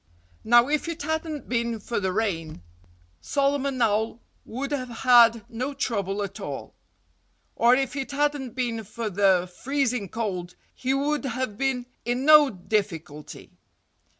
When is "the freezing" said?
9.11-10.09